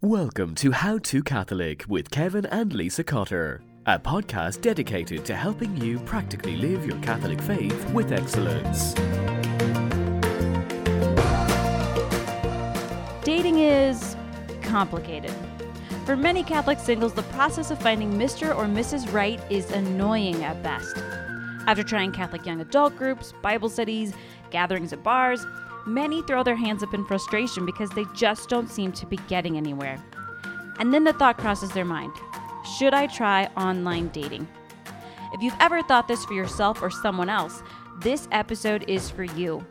[0.00, 5.76] Welcome to How to Catholic with Kevin and Lisa Cotter, a podcast dedicated to helping
[5.76, 8.94] you practically live your Catholic faith with excellence.
[13.24, 14.14] Dating is
[14.62, 15.34] complicated.
[16.06, 18.54] For many Catholic singles, the process of finding Mr.
[18.56, 19.12] or Mrs.
[19.12, 20.96] Right is annoying at best.
[21.66, 24.14] After trying Catholic young adult groups, Bible studies,
[24.50, 25.44] gatherings at bars,
[25.88, 29.56] many throw their hands up in frustration because they just don't seem to be getting
[29.56, 30.02] anywhere.
[30.78, 32.12] And then the thought crosses their mind
[32.76, 34.46] should I try online dating?
[35.32, 37.62] If you've ever thought this for yourself or someone else,
[38.00, 39.64] this episode is for you.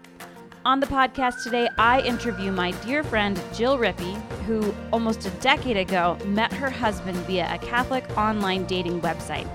[0.65, 5.77] On the podcast today, I interview my dear friend Jill Rippey, who almost a decade
[5.77, 9.47] ago met her husband via a Catholic online dating website.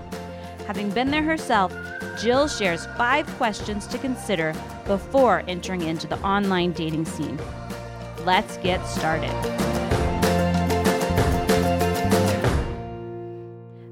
[0.66, 1.74] Having been there herself,
[2.20, 4.54] Jill shares five questions to consider
[4.86, 7.38] before entering into the online dating scene.
[8.24, 9.30] Let's get started.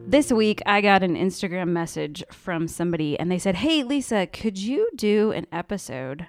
[0.06, 4.58] This week, I got an Instagram message from somebody, and they said, Hey, Lisa, could
[4.58, 6.26] you do an episode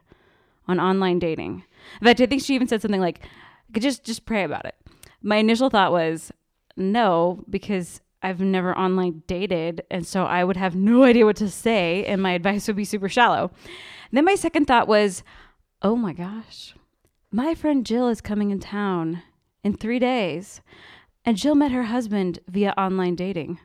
[0.67, 1.63] on online dating?
[1.99, 3.21] In fact, I think she even said something like,
[3.73, 4.75] "Could just just pray about it."
[5.21, 6.31] My initial thought was,
[6.77, 11.49] no, because I've never online dated, and so I would have no idea what to
[11.49, 13.51] say, and my advice would be super shallow.
[14.11, 15.23] then my second thought was,
[15.81, 16.75] oh my gosh,
[17.31, 19.23] my friend Jill is coming in town
[19.63, 20.61] in three days,
[21.25, 23.59] and Jill met her husband via online dating.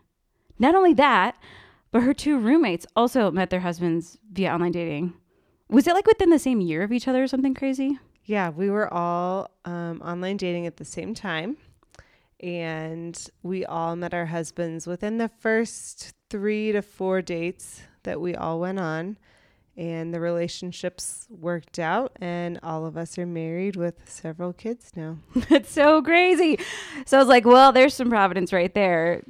[0.59, 1.37] Not only that,
[1.91, 5.15] but her two roommates also met their husbands via online dating.
[5.69, 7.99] Was it like within the same year of each other or something crazy?
[8.25, 11.57] Yeah, we were all um, online dating at the same time.
[12.41, 18.35] And we all met our husbands within the first three to four dates that we
[18.35, 19.17] all went on.
[19.79, 25.19] And the relationships worked out, and all of us are married with several kids now.
[25.51, 26.59] That's so crazy.
[27.05, 29.23] So I was like, well, there's some providence right there.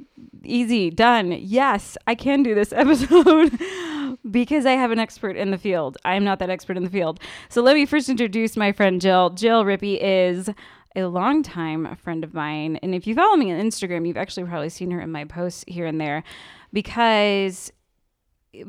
[0.45, 1.33] Easy, done.
[1.33, 3.59] Yes, I can do this episode
[4.31, 5.97] because I have an expert in the field.
[6.05, 7.19] I am not that expert in the field.
[7.49, 9.31] So let me first introduce my friend Jill.
[9.31, 10.49] Jill Rippey is
[10.97, 12.77] a longtime friend of mine.
[12.77, 15.63] And if you follow me on Instagram, you've actually probably seen her in my posts
[15.67, 16.23] here and there
[16.73, 17.71] because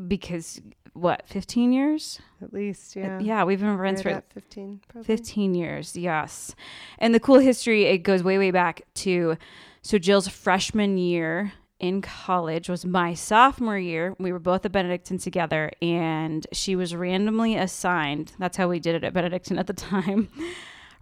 [0.06, 0.61] because
[0.93, 3.19] what 15 years At least, uh, yeah.
[3.21, 5.06] yeah we've been friends for at 15, probably.
[5.06, 6.55] 15 years, yes.
[6.99, 9.37] And the cool history, it goes way, way back to
[9.83, 14.15] so Jill's freshman year in college was my sophomore year.
[14.19, 18.33] We were both at Benedictine together, and she was randomly assigned.
[18.38, 20.28] That's how we did it at Benedictine at the time.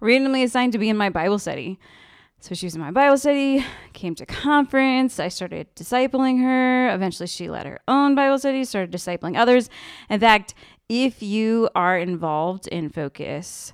[0.01, 1.79] Randomly assigned to be in my Bible study.
[2.41, 5.19] So she was in my Bible study, came to conference.
[5.19, 6.95] I started discipling her.
[6.95, 9.71] Eventually, she led her own Bible study, started discipling others.
[10.11, 10.55] In fact,
[10.89, 13.73] if you are involved in Focus,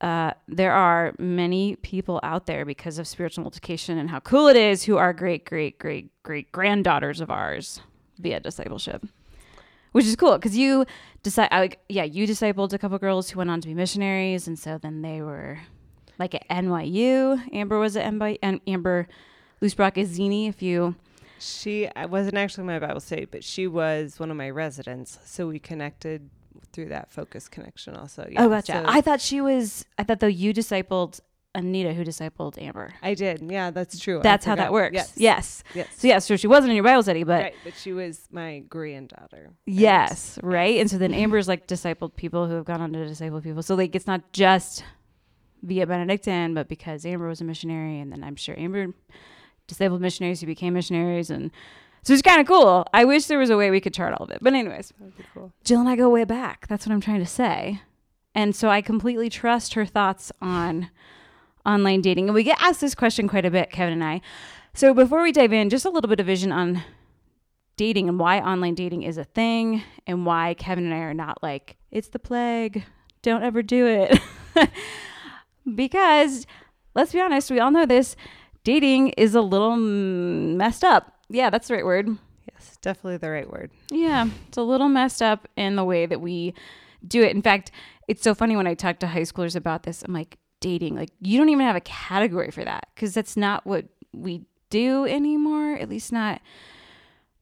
[0.00, 4.56] uh, there are many people out there because of spiritual multiplication and how cool it
[4.56, 7.82] is who are great, great, great, great granddaughters of ours
[8.18, 9.06] via discipleship,
[9.92, 10.84] which is cool because you
[11.22, 14.78] decide, yeah, you discipled a couple girls who went on to be missionaries, and so
[14.78, 15.58] then they were
[16.18, 17.40] like at NYU.
[17.52, 19.08] Amber was at NYU, and Amber
[19.62, 20.46] Loosebrock is Zini.
[20.46, 20.94] If you
[21.38, 25.18] She I wasn't actually my Bible study, but she was one of my residents.
[25.24, 26.28] So we connected
[26.72, 28.28] through that focus connection also.
[28.30, 28.44] Yeah.
[28.44, 28.72] oh, gotcha.
[28.72, 29.84] So I thought she was.
[29.98, 31.20] I thought though you discipled
[31.54, 32.94] Anita, who discipled Amber.
[33.02, 33.42] I did.
[33.50, 34.20] Yeah, that's true.
[34.22, 34.94] That's how that works.
[34.94, 35.12] Yes.
[35.16, 35.64] Yes.
[35.74, 35.88] Yes.
[35.96, 38.60] So yeah, so she wasn't in your Bible study, but right, but she was my
[38.68, 39.50] granddaughter.
[39.66, 40.78] yes, right.
[40.80, 43.62] And so then Amber's like discipled people who have gone on to disciple people.
[43.62, 44.84] So like it's not just
[45.62, 48.94] via Benedictine, but because Amber was a missionary, and then I'm sure Amber
[49.68, 51.50] discipled missionaries who became missionaries, and
[52.02, 52.86] so it's kind of cool.
[52.94, 55.24] I wish there was a way we could chart all of it, but anyways, be
[55.34, 55.52] cool.
[55.64, 56.66] Jill and I go way back.
[56.68, 57.82] That's what I'm trying to say.
[58.34, 60.90] And so I completely trust her thoughts on
[61.66, 62.28] online dating.
[62.28, 64.20] And we get asked this question quite a bit, Kevin and I.
[64.74, 66.82] So before we dive in, just a little bit of vision on
[67.76, 71.42] dating and why online dating is a thing and why Kevin and I are not
[71.42, 72.84] like, it's the plague.
[73.22, 74.18] Don't ever do it.
[75.74, 76.46] because
[76.94, 78.16] let's be honest, we all know this.
[78.64, 81.14] Dating is a little messed up.
[81.28, 82.08] Yeah, that's the right word.
[82.52, 83.70] Yes, definitely the right word.
[83.90, 86.54] Yeah, it's a little messed up in the way that we
[87.06, 87.34] do it.
[87.34, 87.70] In fact,
[88.08, 90.02] it's so funny when I talk to high schoolers about this.
[90.02, 93.66] I'm like, dating, like, you don't even have a category for that because that's not
[93.66, 96.40] what we do anymore, at least not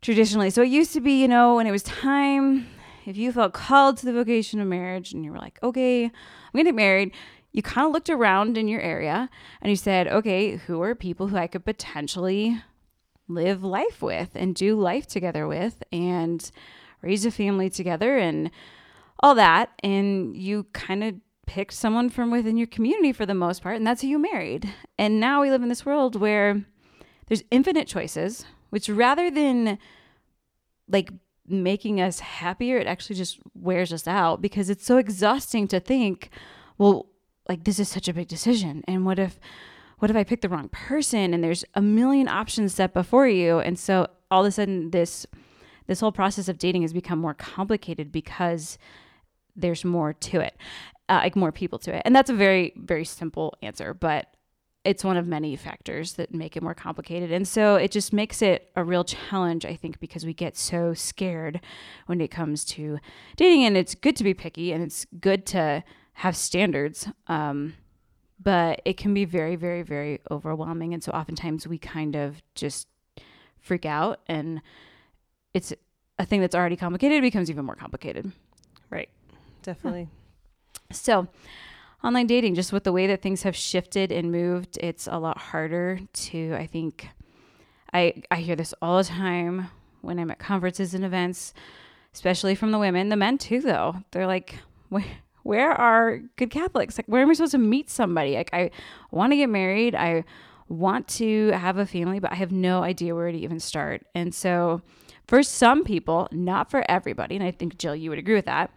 [0.00, 0.50] traditionally.
[0.50, 2.67] So it used to be, you know, when it was time,
[3.06, 6.12] if you felt called to the vocation of marriage and you were like, okay, I'm
[6.53, 7.12] going to get married,
[7.53, 9.29] you kind of looked around in your area
[9.61, 12.62] and you said, okay, who are people who I could potentially
[13.26, 16.50] live life with and do life together with and
[17.03, 18.50] raise a family together and
[19.21, 19.71] all that.
[19.82, 21.14] And you kind of
[21.49, 24.73] picked someone from within your community for the most part, and that's who you married.
[24.99, 26.62] And now we live in this world where
[27.27, 29.79] there's infinite choices, which rather than
[30.89, 31.11] like
[31.47, 36.31] making us happier, it actually just wears us out because it's so exhausting to think,
[36.77, 37.06] well,
[37.49, 38.85] like this is such a big decision.
[38.87, 39.41] And what if
[39.99, 43.59] what if I pick the wrong person and there's a million options set before you?
[43.59, 45.27] And so all of a sudden this
[45.87, 48.79] this whole process of dating has become more complicated because
[49.56, 50.56] there's more to it,
[51.09, 52.03] uh, like more people to it.
[52.05, 54.35] And that's a very, very simple answer, but
[54.85, 57.33] it's one of many factors that make it more complicated.
[57.33, 60.95] And so it just makes it a real challenge, I think, because we get so
[60.95, 61.61] scared
[62.07, 62.99] when it comes to
[63.37, 63.65] dating.
[63.65, 65.85] And it's good to be picky and it's good to
[66.15, 67.09] have standards.
[67.27, 67.75] Um,
[68.43, 70.95] but it can be very, very, very overwhelming.
[70.95, 72.89] And so oftentimes we kind of just
[73.59, 74.63] freak out and
[75.53, 75.73] it's
[76.19, 78.31] a thing that's already complicated becomes even more complicated.
[78.91, 79.09] Right.
[79.63, 80.09] Definitely.
[80.90, 81.29] So,
[82.02, 85.37] online dating, just with the way that things have shifted and moved, it's a lot
[85.37, 87.08] harder to, I think,
[87.93, 89.69] I, I hear this all the time
[90.00, 91.52] when I'm at conferences and events,
[92.14, 93.11] especially from the women.
[93.11, 93.96] The men, too, though.
[94.12, 95.05] They're like, where,
[95.43, 96.96] where are good Catholics?
[96.99, 98.35] Like, where am I supposed to meet somebody?
[98.35, 98.70] Like, I
[99.11, 99.94] want to get married.
[99.94, 100.25] I
[100.70, 104.06] want to have a family, but I have no idea where to even start.
[104.14, 104.81] And so,
[105.26, 108.70] for some people, not for everybody, and I think Jill, you would agree with that,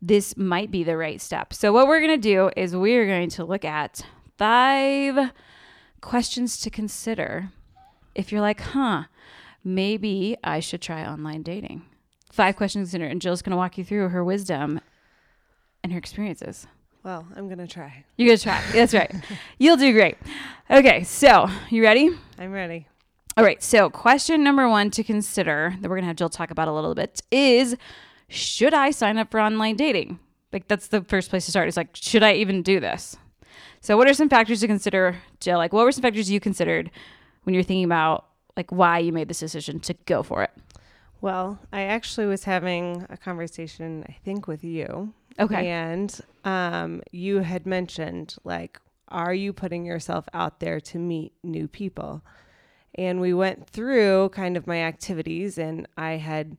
[0.00, 1.52] this might be the right step.
[1.52, 4.02] So, what we're going to do is we're going to look at
[4.36, 5.32] five
[6.00, 7.50] questions to consider
[8.14, 9.04] if you're like, huh,
[9.64, 11.82] maybe I should try online dating.
[12.32, 14.80] Five questions to consider, and Jill's going to walk you through her wisdom
[15.82, 16.66] and her experiences.
[17.02, 18.04] Well, I'm going to try.
[18.16, 18.62] You're going to try.
[18.72, 19.14] That's right.
[19.58, 20.16] You'll do great.
[20.70, 22.10] Okay, so you ready?
[22.38, 22.88] I'm ready.
[23.36, 26.50] All right, so question number one to consider that we're going to have Jill talk
[26.50, 27.76] about a little bit is
[28.28, 30.18] should I sign up for online dating?
[30.52, 31.68] Like, that's the first place to start.
[31.68, 33.16] It's like, should I even do this?
[33.80, 35.58] So, what are some factors to consider, Jill?
[35.58, 36.90] Like, what were some factors you considered
[37.44, 38.26] when you're thinking about
[38.56, 40.50] like why you made this decision to go for it?
[41.20, 45.12] Well, I actually was having a conversation, I think, with you.
[45.38, 45.68] Okay.
[45.68, 51.68] And um, you had mentioned, like, are you putting yourself out there to meet new
[51.68, 52.22] people?
[52.94, 56.56] And we went through kind of my activities, and I had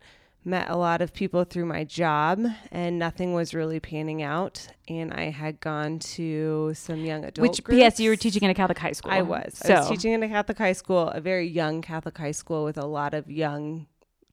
[0.48, 5.14] met a lot of people through my job and nothing was really panning out and
[5.14, 7.96] i had gone to some young adult which groups.
[7.96, 9.74] ps you were teaching in a catholic high school i was so.
[9.74, 12.78] i was teaching in a catholic high school a very young catholic high school with
[12.78, 13.86] a lot of young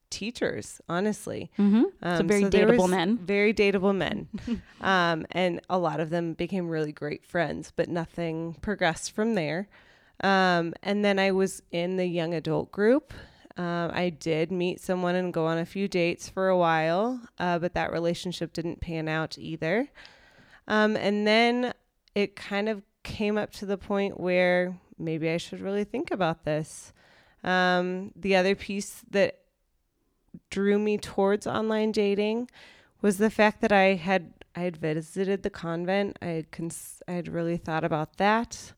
[0.09, 1.83] teachers honestly mm-hmm.
[2.03, 4.29] um, so very so dateable men very dateable men
[4.81, 9.69] um, and a lot of them became really great friends but nothing progressed from there
[10.23, 13.13] um, and then i was in the young adult group
[13.57, 17.59] um, I did meet someone and go on a few dates for a while, uh,
[17.59, 19.89] but that relationship didn't pan out either.
[20.67, 21.73] Um, and then
[22.15, 26.45] it kind of came up to the point where maybe I should really think about
[26.45, 26.93] this.
[27.45, 29.39] Um, the other piece that
[30.51, 32.51] drew me towards online dating
[33.03, 36.19] was the fact that I had I had visited the convent.
[36.23, 38.73] I had cons- I had really thought about that,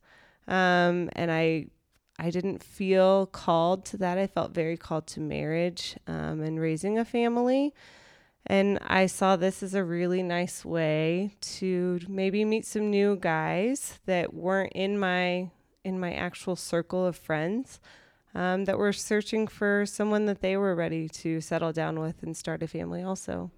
[0.49, 1.69] um, and I
[2.19, 4.19] I didn't feel called to that.
[4.19, 7.75] I felt very called to marriage um, and raising a family.
[8.47, 13.99] And I saw this as a really nice way to maybe meet some new guys
[14.07, 15.51] that weren't in my
[15.85, 17.81] in my actual circle of friends
[18.35, 22.37] um, that were searching for someone that they were ready to settle down with and
[22.37, 23.51] start a family also.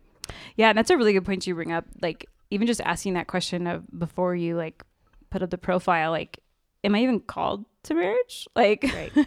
[0.57, 1.87] Yeah, and that's a really good point you bring up.
[2.03, 4.83] Like even just asking that question of before you like
[5.31, 6.39] put up the profile, like,
[6.85, 8.49] am I even called to marriage.
[8.55, 9.13] Like, right.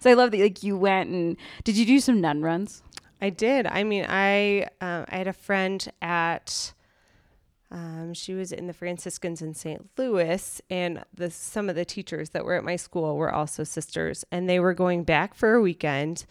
[0.00, 0.40] so I love that.
[0.40, 2.82] Like, you went and did you do some nun runs?
[3.20, 3.66] I did.
[3.66, 6.72] I mean, I uh, I had a friend at.
[7.68, 9.90] Um, she was in the Franciscans in St.
[9.98, 14.24] Louis, and the some of the teachers that were at my school were also sisters,
[14.30, 16.26] and they were going back for a weekend.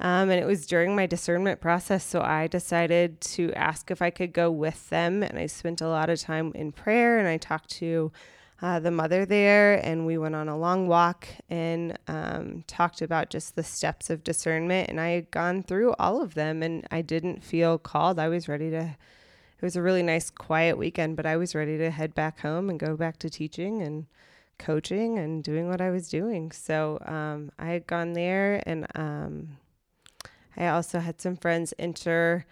[0.00, 4.10] Um, and it was during my discernment process, so I decided to ask if I
[4.10, 5.22] could go with them.
[5.22, 8.10] And I spent a lot of time in prayer, and I talked to
[8.62, 13.28] uh, the mother there, and we went on a long walk and um, talked about
[13.28, 14.88] just the steps of discernment.
[14.88, 18.20] And I had gone through all of them, and I didn't feel called.
[18.20, 18.96] I was ready to.
[19.58, 22.70] It was a really nice, quiet weekend, but I was ready to head back home
[22.70, 24.06] and go back to teaching and
[24.58, 26.52] coaching and doing what I was doing.
[26.52, 29.58] So um, I had gone there, and um,
[30.56, 32.46] I also had some friends enter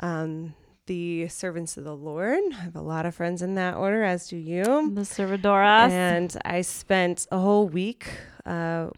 [0.00, 0.54] um,
[0.86, 2.40] the servants of the Lord.
[2.52, 4.64] I have a lot of friends in that order, as do you.
[4.64, 5.90] The servidoras.
[5.90, 8.06] And I spent a whole week
[8.44, 8.90] uh,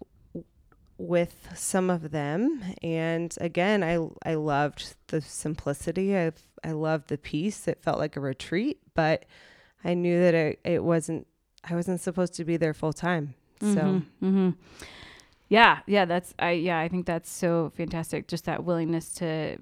[0.98, 2.62] with some of them.
[2.82, 6.16] And again, I, I loved the simplicity.
[6.16, 6.32] I,
[6.64, 7.68] I loved the peace.
[7.68, 9.24] It felt like a retreat, but
[9.84, 11.26] I knew that it, it wasn't,
[11.68, 13.34] I wasn't supposed to be there full time.
[13.60, 14.54] So, Mm-hmm, mhm.
[15.48, 18.28] Yeah, yeah, that's I yeah, I think that's so fantastic.
[18.28, 19.56] Just that willingness to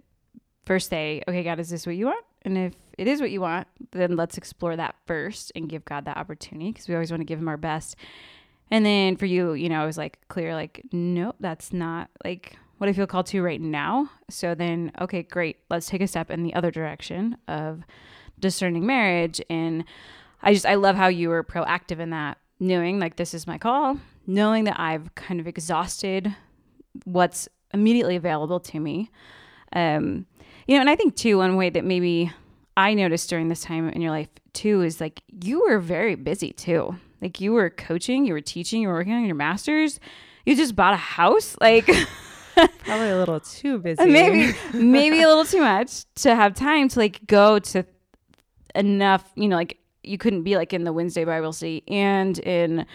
[0.66, 3.40] first say, "Okay, God, is this what you want?" And if it is what you
[3.40, 7.22] want, then let's explore that first and give God that opportunity because we always want
[7.22, 7.96] to give him our best.
[8.70, 12.56] And then for you, you know, I was like clear like, "Nope, that's not like
[12.78, 15.56] what I feel called to right now." So then, okay, great.
[15.70, 17.82] Let's take a step in the other direction of
[18.38, 19.82] discerning marriage and
[20.42, 23.58] I just I love how you were proactive in that, knowing like this is my
[23.58, 26.34] call, knowing that I've kind of exhausted
[27.04, 29.10] what's immediately available to me.
[29.72, 30.26] Um,
[30.66, 32.32] you know, and I think too one way that maybe
[32.76, 36.52] I noticed during this time in your life too is like you were very busy
[36.52, 36.96] too.
[37.22, 40.00] Like you were coaching, you were teaching, you were working on your masters.
[40.44, 41.86] You just bought a house, like
[42.84, 44.04] probably a little too busy.
[44.04, 47.84] maybe maybe a little too much to have time to like go to
[48.74, 52.86] enough you know like you couldn't be like in the wednesday bible study and in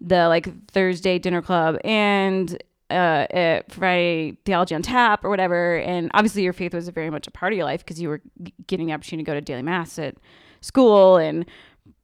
[0.00, 2.62] the like thursday dinner club and
[2.92, 7.30] uh friday theology on tap or whatever and obviously your faith was very much a
[7.30, 8.20] part of your life because you were
[8.66, 10.16] getting the opportunity to go to daily mass at
[10.60, 11.46] school and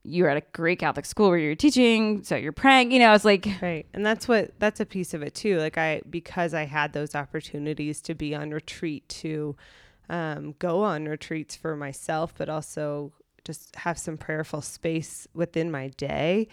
[0.05, 2.99] you were at a great catholic school where you were teaching so you're praying you
[2.99, 3.87] know it's like Right.
[3.93, 5.59] And that's what that's a piece of it too.
[5.59, 9.57] Like I because I had those opportunities to be on retreat to
[10.09, 13.13] um, go on retreats for myself, but also
[13.45, 16.49] just have some prayerful space within my day.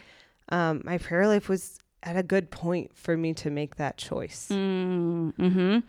[0.49, 4.47] Um, my prayer life was at a good point for me to make that choice.
[4.51, 5.79] Mm-hmm.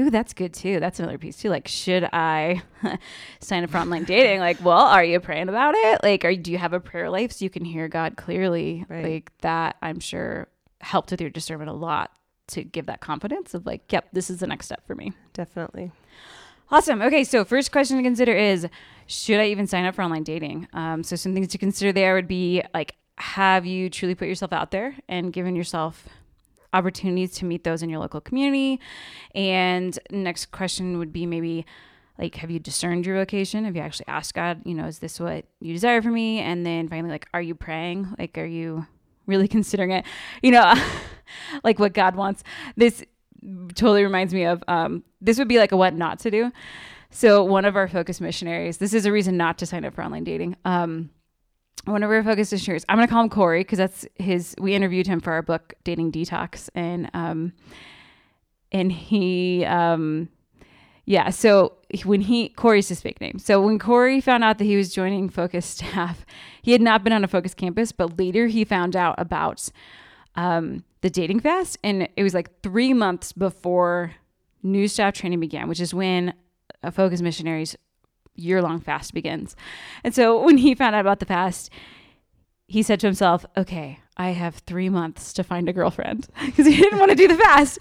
[0.00, 0.80] Ooh, that's good too.
[0.80, 1.50] That's another piece too.
[1.50, 2.62] Like, should I
[3.40, 4.40] sign up for online dating?
[4.40, 6.02] Like, well, are you praying about it?
[6.02, 8.86] Like, are do you have a prayer life so you can hear God clearly?
[8.88, 9.04] Right.
[9.04, 10.48] Like that, I'm sure
[10.80, 12.12] helped with your discernment a lot
[12.48, 15.12] to give that confidence of like, yep, this is the next step for me.
[15.34, 15.92] Definitely.
[16.70, 17.00] Awesome.
[17.02, 18.66] Okay, so first question to consider is
[19.06, 20.68] should I even sign up for online dating?
[20.72, 24.52] Um, so some things to consider there would be like, have you truly put yourself
[24.52, 26.08] out there and given yourself
[26.72, 28.80] opportunities to meet those in your local community?
[29.34, 31.66] And next question would be maybe
[32.18, 33.64] like, have you discerned your vocation?
[33.64, 36.40] Have you actually asked God, you know, is this what you desire for me?
[36.40, 38.14] And then finally, like, are you praying?
[38.18, 38.86] Like, are you
[39.26, 40.04] really considering it?
[40.42, 40.74] You know,
[41.64, 42.42] like what God wants.
[42.76, 43.04] This
[43.74, 46.52] totally reminds me of um, this would be like a what not to do.
[47.10, 50.04] So one of our focus missionaries, this is a reason not to sign up for
[50.04, 50.56] online dating.
[50.64, 51.10] Um,
[51.84, 54.54] one of our focus missionaries, I'm gonna call him Corey because that's his.
[54.58, 57.52] We interviewed him for our book Dating Detox, and um,
[58.72, 60.28] and he um,
[61.04, 61.30] yeah.
[61.30, 63.38] So when he Corey's his fake name.
[63.38, 66.24] So when Corey found out that he was joining Focus staff,
[66.62, 69.68] he had not been on a Focus campus, but later he found out about
[70.34, 74.12] um, the dating fast, and it was like three months before
[74.62, 76.34] new staff training began, which is when
[76.82, 77.76] a Focus missionary's
[78.38, 79.56] year long fast begins.
[80.04, 81.70] And so when he found out about the fast,
[82.66, 86.76] he said to himself, "Okay, I have three months to find a girlfriend because he
[86.76, 87.78] didn't want to do the fast."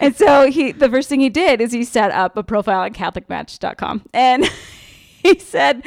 [0.00, 2.92] And so he, the first thing he did is he set up a profile on
[2.92, 4.44] CatholicMatch.com, and
[5.22, 5.84] he said.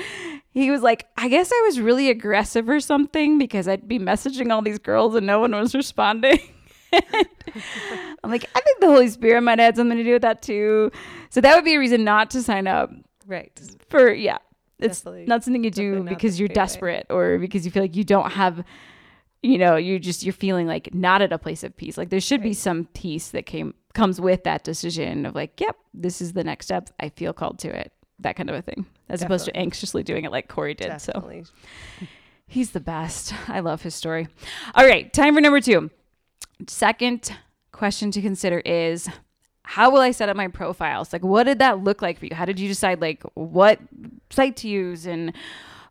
[0.57, 4.53] He was like, I guess I was really aggressive or something because I'd be messaging
[4.53, 6.39] all these girls and no one was responding.
[6.93, 10.91] I'm like, I think the Holy Spirit might have something to do with that too.
[11.29, 12.89] So that would be a reason not to sign up
[13.27, 13.59] Right.
[13.89, 14.37] for yeah.
[14.77, 16.53] It's Definitely- not something you do because you're straight way.
[16.53, 18.63] desperate or because you feel like you don't have
[19.41, 21.97] you know, you're just you're feeling like not at a place of peace.
[21.99, 25.77] Like there should be some peace that came comes with that decision of like, yep,
[25.93, 26.89] this is the next step.
[26.99, 27.91] I feel called to it.
[28.19, 28.87] That kind of a thing.
[29.07, 30.99] As opposed to anxiously doing it like Corey did.
[30.99, 31.43] So
[32.47, 33.33] He's the best.
[33.49, 34.27] I love his story.
[34.73, 35.89] All right, time for number two.
[36.67, 37.31] Second
[37.71, 39.09] question to consider is
[39.65, 41.11] how will I set up my profiles?
[41.11, 42.35] Like, what did that look like for you?
[42.35, 43.79] How did you decide, like, what
[44.29, 45.33] site to use and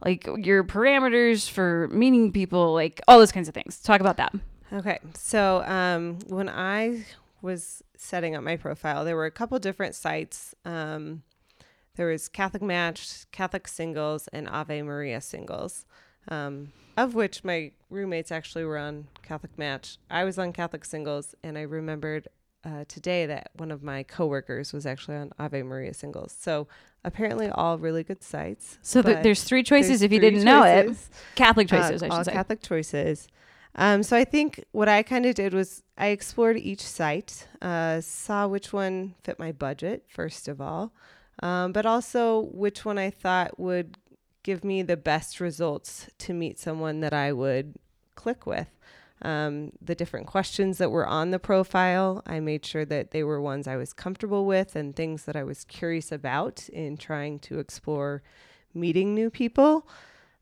[0.05, 3.81] like your parameters for meeting people, like all those kinds of things?
[3.81, 4.35] Talk about that.
[4.73, 4.99] Okay.
[5.15, 7.05] So um, when I
[7.43, 10.55] was setting up my profile, there were a couple different sites.
[10.65, 11.23] Um,
[11.97, 15.87] there was Catholic Match, Catholic Singles, and Ave Maria Singles,
[16.29, 19.99] um, of which my roommates actually were on Catholic Match.
[20.11, 22.29] I was on Catholic Singles, and I remembered
[22.65, 26.35] uh, today that one of my coworkers was actually on Ave Maria Singles.
[26.39, 26.67] So
[27.05, 28.79] apparently, all really good sites.
[28.83, 30.87] So th- there's three choices there's if you didn't know it.
[30.87, 31.11] choices.
[31.35, 32.33] Catholic Uh, choices, I all say.
[32.33, 33.29] Catholic choices.
[33.77, 38.01] Um, so I think what I kind of did was I explored each site, uh,
[38.01, 40.93] saw which one fit my budget first of all,
[41.43, 43.99] um, but also which one I thought would
[44.45, 47.75] give me the best results to meet someone that I would
[48.15, 48.69] click with.
[49.25, 53.41] Um, the different questions that were on the profile, I made sure that they were
[53.41, 57.59] ones I was comfortable with and things that I was curious about in trying to
[57.59, 58.23] explore
[58.75, 59.89] meeting new people.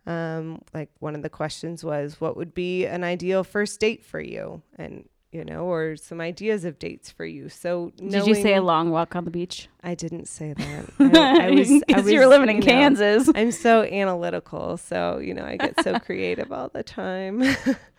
[0.04, 4.20] Um, like one of the questions was, what would be an ideal first date for
[4.20, 4.62] you?
[4.76, 7.48] And you know, or some ideas of dates for you.
[7.48, 9.68] So did you say a long walk on the beach?
[9.82, 10.90] I didn't say that.
[11.00, 13.30] I, I was because you were living in know, Kansas.
[13.34, 17.42] I'm so analytical, so you know I get so creative all the time.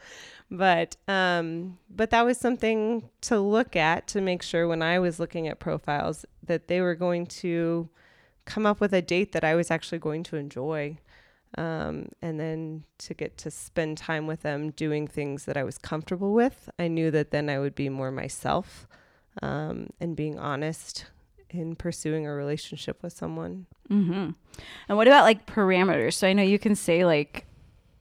[0.49, 5.19] but um, but that was something to look at to make sure when I was
[5.19, 7.89] looking at profiles that they were going to
[8.45, 10.97] come up with a date that I was actually going to enjoy
[11.57, 15.77] um, and then to get to spend time with them doing things that I was
[15.77, 16.69] comfortable with.
[16.79, 18.87] I knew that then I would be more myself
[19.41, 21.05] um, and being honest
[21.49, 23.67] in pursuing a relationship with someone.
[23.89, 24.31] Mm-hmm.
[24.89, 26.13] And what about like parameters?
[26.13, 27.45] So I know you can say like,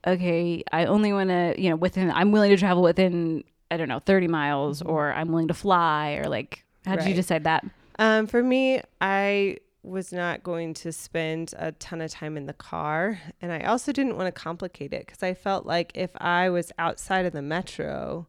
[0.05, 3.87] okay, I only want to, you know, within, I'm willing to travel within, I don't
[3.87, 4.89] know, 30 miles, Mhm.
[4.89, 7.65] or I'm willing to fly, or like, how did you decide that?
[7.99, 12.53] Um, for me, I was not going to spend a ton of time in the
[12.53, 13.19] car.
[13.41, 16.71] And I also didn't want to complicate it because I felt like if I was
[16.79, 18.27] outside of the metro,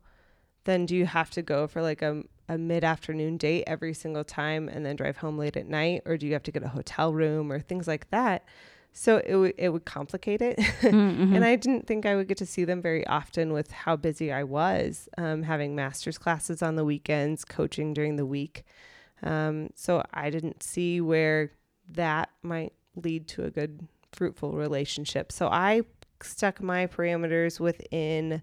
[0.64, 4.24] then do you have to go for like a, a mid afternoon date every single
[4.24, 6.02] time and then drive home late at night?
[6.06, 8.44] Or do you have to get a hotel room or things like that?
[8.96, 10.58] So it, w- it would complicate it.
[10.84, 11.34] Mm-hmm.
[11.34, 14.30] and I didn't think I would get to see them very often with how busy
[14.32, 18.64] I was, um, having master's classes on the weekends, coaching during the week.
[19.22, 21.50] Um, so I didn't see where
[21.90, 25.32] that might lead to a good, fruitful relationship.
[25.32, 25.82] So I
[26.22, 28.42] stuck my parameters within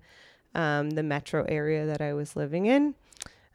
[0.55, 2.96] um, the metro area that I was living in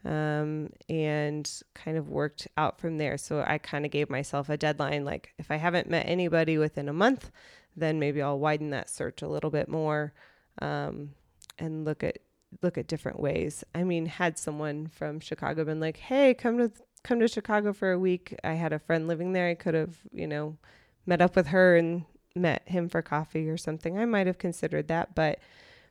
[0.05, 3.17] um, and kind of worked out from there.
[3.17, 6.87] So I kind of gave myself a deadline like, if I haven't met anybody within
[6.87, 7.31] a month,
[7.75, 10.13] then maybe I'll widen that search a little bit more
[10.61, 11.11] um,
[11.59, 12.19] and look at
[12.61, 13.63] look at different ways.
[13.75, 16.71] I mean, had someone from Chicago been like, "Hey, come to
[17.03, 19.49] come to Chicago for a week," I had a friend living there.
[19.49, 20.57] I could have, you know,
[21.05, 23.97] met up with her and met him for coffee or something.
[23.97, 25.39] I might have considered that, but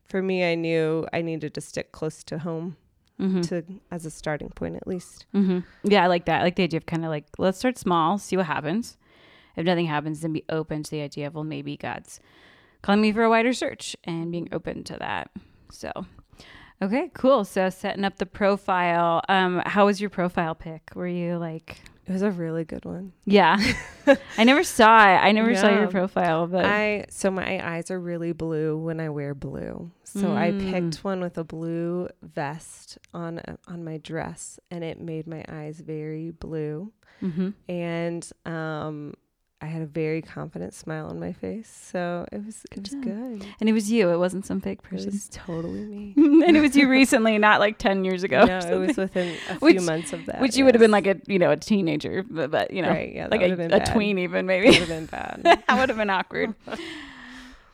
[0.04, 2.76] for me, I knew I needed to stick close to home
[3.20, 3.40] Mm-hmm.
[3.42, 5.24] to as a starting point at least.
[5.34, 5.60] Mm-hmm.
[5.84, 6.40] Yeah, I like that.
[6.40, 8.98] I like the idea of kind of like, let's start small, see what happens.
[9.56, 12.20] If nothing happens, then be open to the idea of, well, maybe God's
[12.82, 15.30] calling me for a wider search and being open to that.
[15.70, 15.90] So,
[16.82, 17.44] okay, cool.
[17.44, 19.22] So, setting up the profile.
[19.30, 20.90] Um, how was your profile pick?
[20.94, 23.12] Were you like, It was a really good one.
[23.24, 23.56] yeah?
[24.38, 25.16] I never saw it.
[25.18, 29.08] I never saw your profile, but I so my eyes are really blue when I
[29.10, 29.90] wear blue.
[30.04, 30.70] So I Mm.
[30.70, 35.44] picked one with a blue vest on a, on my dress, and it made my
[35.48, 36.92] eyes very blue.
[37.20, 37.54] Mhm.
[37.68, 39.25] And um, I
[39.76, 43.04] had a very confident smile on my face, so it was Good it was job.
[43.40, 43.46] good.
[43.60, 44.10] and it was you.
[44.10, 45.08] It wasn't some fake person.
[45.08, 46.14] It was totally me.
[46.46, 48.44] and it was you recently, not like 10 years ago.
[48.44, 50.40] no, it was within a Which- few months of that.
[50.40, 52.88] Which you would have been like a, you know, a teenager, but, but you know,
[52.90, 54.66] right, yeah, like a, a tween even That maybe.
[54.68, 55.40] would have been bad.
[55.44, 56.54] that would have been awkward.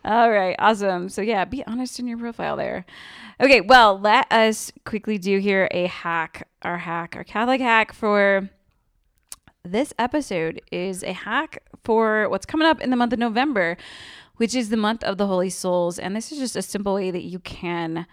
[0.05, 1.09] All right, awesome.
[1.09, 2.85] So yeah, be honest in your profile there.
[3.41, 6.49] Okay, well, let us quickly do here a hack.
[6.62, 8.49] Our hack, our Catholic hack for
[9.64, 13.77] this episode is a hack for what's coming up in the month of November,
[14.37, 15.98] which is the month of the Holy Souls.
[15.98, 18.07] And this is just a simple way that you can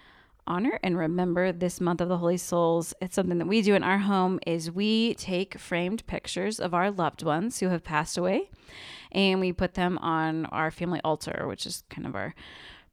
[0.46, 2.94] honor and remember this month of the Holy Souls.
[3.00, 6.90] It's something that we do in our home is we take framed pictures of our
[6.90, 8.50] loved ones who have passed away
[9.10, 12.34] and we put them on our family altar, which is kind of our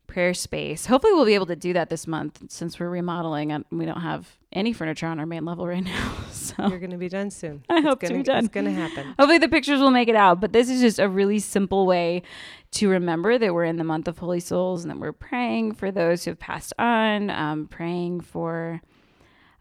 [0.08, 0.86] prayer space.
[0.86, 4.02] Hopefully, we'll be able to do that this month since we're remodeling and we don't
[4.02, 6.14] have any furniture on our main level right now.
[6.32, 7.64] So You're gonna be done soon.
[7.70, 8.46] I It's hope to gonna, be done.
[8.46, 9.06] It's gonna happen.
[9.20, 10.40] hopefully the pictures will make it out.
[10.40, 12.24] But this is just a really simple way
[12.72, 15.92] to remember that we're in the month of Holy Souls and that we're praying for
[15.92, 18.82] those who have passed on, um, praying for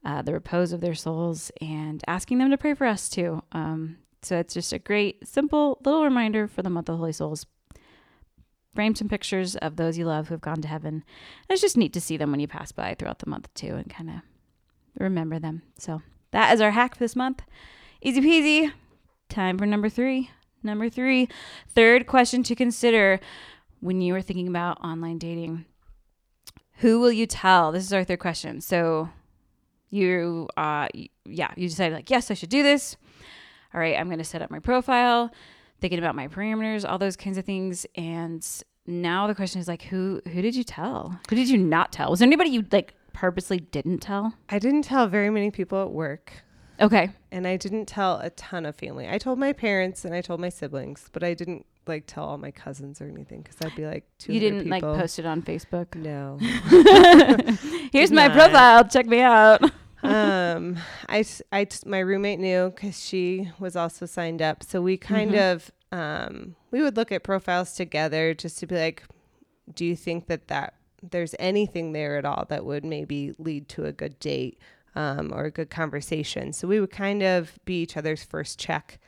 [0.05, 3.43] uh, the repose of their souls, and asking them to pray for us too.
[3.53, 7.47] Um, so it's just a great, simple little reminder for the month of Holy Souls.
[8.77, 10.95] Frame some pictures of those you love who have gone to heaven.
[10.95, 11.05] And
[11.49, 13.91] it's just neat to see them when you pass by throughout the month too, and
[13.91, 14.17] kind of
[14.99, 15.63] remember them.
[15.79, 17.43] So that is our hack for this month.
[18.03, 18.73] Easy peasy.
[19.29, 20.31] Time for number three.
[20.63, 21.29] Number three,
[21.69, 23.21] third question to consider
[23.81, 25.65] when you are thinking about online dating.
[26.79, 27.73] Who will you tell?
[27.73, 28.61] This is our third question.
[28.61, 29.09] So
[29.89, 30.89] you, uh,
[31.25, 32.97] yeah, you decided like, yes, I should do this.
[33.73, 35.31] All right, I'm going to set up my profile,
[35.81, 37.87] thinking about my parameters, all those kinds of things.
[37.95, 38.47] And
[38.87, 41.19] now the question is like, who, who did you tell?
[41.29, 42.11] Who did you not tell?
[42.11, 44.35] Was there anybody you like purposely didn't tell?
[44.49, 46.33] I didn't tell very many people at work.
[46.79, 47.11] Okay.
[47.33, 49.09] and I didn't tell a ton of family.
[49.09, 52.37] I told my parents and I told my siblings, but I didn't like tell all
[52.39, 54.33] my cousins or anything because I'd be like, too.
[54.33, 54.91] You didn't people.
[54.91, 55.95] like post it on Facebook.
[55.95, 56.39] No.
[57.93, 58.87] Here's my profile.
[58.87, 59.63] Check me out.
[60.03, 60.77] Um,
[61.09, 64.63] I, I, my roommate knew because she was also signed up.
[64.63, 65.53] So we kind Mhm.
[65.55, 69.05] of, um, we would look at profiles together just to be like,
[69.75, 73.85] do you think that that there's anything there at all that would maybe lead to
[73.85, 74.59] a good date
[74.95, 76.53] um, or a good conversation?
[76.53, 78.99] So we would kind of be each other's first check,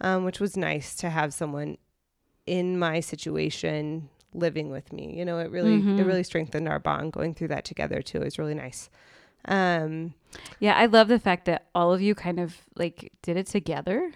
[0.00, 1.76] um, which was nice to have someone
[2.46, 5.16] in my situation living with me.
[5.18, 5.98] You know, it really Mhm.
[5.98, 8.18] it really strengthened our bond going through that together too.
[8.20, 8.88] It was really nice.
[9.46, 10.14] Um,
[10.60, 14.12] Yeah, I love the fact that all of you kind of like did it together.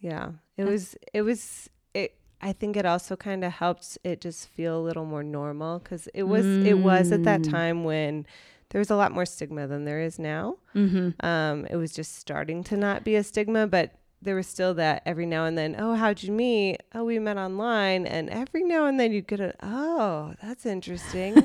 [0.00, 0.32] Yeah.
[0.56, 4.78] It was it was it I think it also kind of helped it just feel
[4.78, 7.50] a little more normal cuz it was it was at that Mm.
[7.50, 8.26] time when
[8.70, 10.58] there was a lot more stigma than there is now.
[10.74, 11.24] Mm-hmm.
[11.26, 15.00] Um it was just starting to not be a stigma, but there was still that
[15.06, 16.78] every now and then, oh, how'd you meet?
[16.92, 18.04] Oh, we met online.
[18.04, 21.36] And every now and then you'd get a, oh, that's interesting.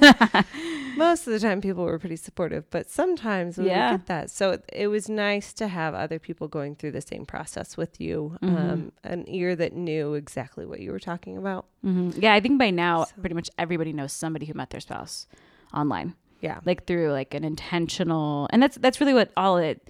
[0.98, 3.92] Most of the time people were pretty supportive, but sometimes we Yeah.
[3.92, 4.30] get that.
[4.30, 8.00] So it, it was nice to have other people going through the same process with
[8.02, 8.72] you, Mhm.
[8.72, 11.66] um, an ear that knew exactly what you were talking about.
[11.82, 14.82] hmm Yeah, I think by now So- pretty much everybody knows somebody who met their
[14.82, 15.28] spouse
[15.74, 16.60] online, Yeah.
[16.66, 19.88] like through like an intentional, and that's that's really what all it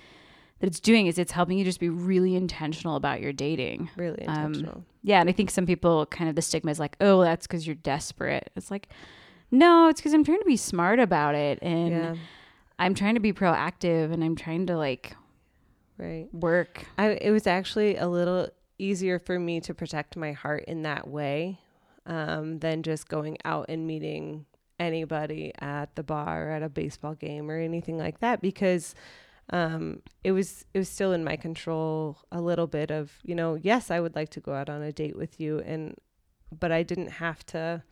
[0.59, 3.89] that it's doing is it's helping you just be really intentional about your dating.
[3.97, 4.85] Really Um, intentional.
[5.01, 7.67] Yeah, and I think some people kind of the stigma is like, oh, that's because
[7.67, 8.49] you're desperate.
[8.55, 8.87] It's like,
[9.53, 12.15] no, it's because I'm trying to be smart about it, and yeah.
[12.79, 15.15] I'm trying to be proactive, and I'm trying to like
[15.97, 16.27] Right.
[16.33, 16.85] work.
[16.97, 21.07] I, it was actually a little easier for me to protect my heart in that
[21.07, 21.59] way
[22.07, 24.45] um, than just going out and meeting
[24.79, 28.95] anybody at the bar or at a baseball game or anything like that because
[29.51, 33.53] um, it was it was still in my control a little bit of you know
[33.55, 35.95] yes I would like to go out on a date with you and
[36.59, 37.83] but I didn't have to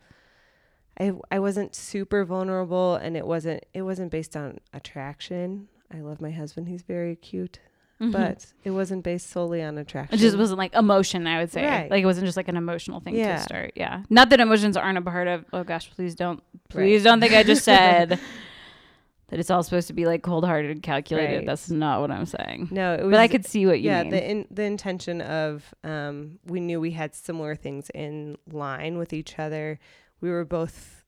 [0.99, 6.21] I I wasn't super vulnerable and it wasn't it wasn't based on attraction I love
[6.21, 7.59] my husband he's very cute
[8.01, 8.11] Mhm.
[8.11, 10.15] but it wasn't based solely on attraction.
[10.17, 11.63] It just wasn't like emotion, I would say.
[11.63, 11.91] Right.
[11.91, 13.35] Like it wasn't just like an emotional thing Yeah.
[13.37, 13.73] to start.
[13.75, 14.01] Yeah.
[14.09, 17.43] Not that emotions aren't a part of oh gosh, please don't please don't think I
[17.43, 18.09] just said
[19.27, 21.37] that it's all supposed to be like cold hearted and calculated.
[21.37, 21.45] Right.
[21.45, 22.69] That's not what I'm saying.
[22.71, 23.11] no, it was.
[23.11, 24.11] But I could see what you yeah, mean.
[24.11, 29.13] the in, the intention of um, we knew we had similar things in line with
[29.13, 29.79] each other.
[30.21, 31.03] We were both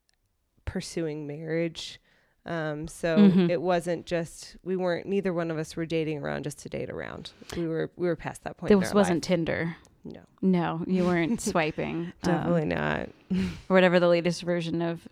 [0.66, 2.00] pursuing marriage.
[2.46, 3.50] Um, so Mhm.
[3.50, 6.90] it wasn't just we weren't neither one of us were dating around just to date
[6.90, 7.32] around.
[7.56, 8.70] We were we were past that point.
[8.78, 9.28] this wasn't life.
[9.28, 9.76] Tinder.
[10.04, 12.12] no, No, you weren't swiping.
[12.24, 13.10] um, definitely not.
[13.32, 13.38] or
[13.76, 15.08] whatever the latest version of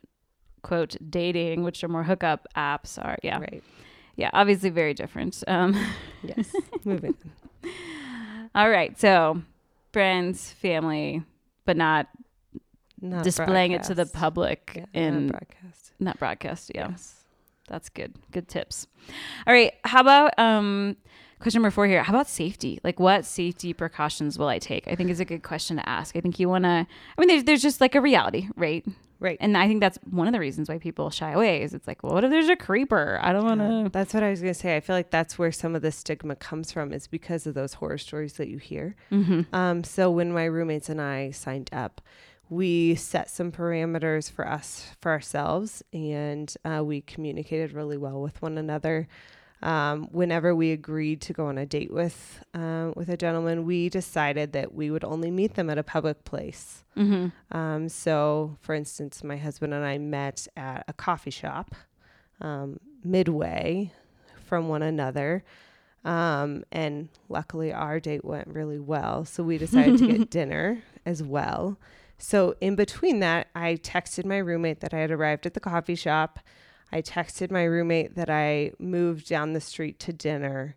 [0.61, 3.17] quote dating, which are more hookup apps are.
[3.23, 3.39] Yeah.
[3.39, 3.63] Right.
[4.17, 4.29] Yeah.
[4.33, 5.41] Obviously very different.
[5.47, 5.73] Um
[6.23, 6.53] Yes.
[6.83, 7.15] Moving.
[8.53, 8.99] all right.
[8.99, 9.41] So
[9.93, 11.23] friends, family,
[11.65, 12.07] but not
[13.01, 15.91] Not displaying it to the public Yeah, in not broadcast.
[15.99, 16.71] not broadcast.
[16.75, 16.89] Yeah.
[16.89, 17.15] Yes.
[17.67, 18.15] That's good.
[18.31, 18.87] Good tips.
[19.47, 19.73] All right.
[19.83, 20.97] How about um
[21.39, 22.03] question number four here?
[22.03, 22.79] How about safety?
[22.83, 24.87] Like what safety precautions will I take?
[24.87, 26.15] I think is a good question to ask.
[26.15, 26.85] I think you wanna
[27.17, 28.85] I mean there's there's just like a reality, right?
[29.19, 29.37] Right.
[29.39, 32.01] And I think that's one of the reasons why people shy away is it's like,
[32.01, 33.19] well, what if there's a creeper?
[33.21, 34.75] I don't wanna That's what I was gonna say.
[34.75, 37.75] I feel like that's where some of the stigma comes from, is because of those
[37.75, 38.95] horror stories that you hear.
[39.11, 39.41] mm-hmm.
[39.55, 42.01] Um, so when my roommates and I signed up,
[42.51, 48.41] we set some parameters for us for ourselves, and uh, we communicated really well with
[48.41, 49.07] one another.
[49.63, 53.87] Um, whenever we agreed to go on a date with uh, with a gentleman, we
[53.87, 56.83] decided that we would only meet them at a public place.
[56.97, 57.57] Mm-hmm.
[57.57, 61.73] Um, so, for instance, my husband and I met at a coffee shop
[62.41, 63.93] um, midway
[64.43, 65.45] from one another.
[66.03, 69.23] Um, and luckily, our date went really well.
[69.23, 71.77] So, we decided to get dinner as well.
[72.21, 75.95] So, in between that, I texted my roommate that I had arrived at the coffee
[75.95, 76.39] shop.
[76.91, 80.75] I texted my roommate that I moved down the street to dinner.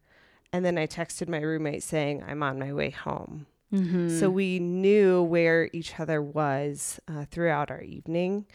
[0.52, 3.46] And then I texted my roommate saying, I'm on my way home.
[3.72, 4.18] Mm-hmm.
[4.18, 8.46] So we knew where each other was uh, throughout our evening,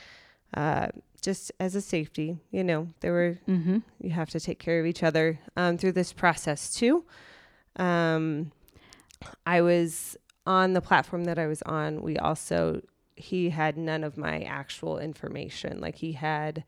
[0.56, 0.88] uh,
[1.22, 2.40] just as a safety.
[2.52, 3.80] You know, there were mm-hmm.
[4.02, 7.04] you have to take care of each other um, through this process too.
[7.76, 8.52] Um,
[9.46, 10.18] I was
[10.50, 12.02] on the platform that I was on.
[12.02, 12.82] We also
[13.16, 15.80] he had none of my actual information.
[15.80, 16.64] Like he had